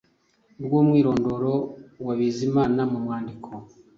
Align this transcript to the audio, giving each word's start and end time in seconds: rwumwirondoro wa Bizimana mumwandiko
rwumwirondoro 0.63 1.53
wa 2.05 2.13
Bizimana 2.19 2.81
mumwandiko 2.91 3.49